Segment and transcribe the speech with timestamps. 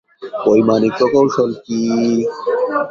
[0.43, 1.79] বৈমানিক প্রকৌশল কি?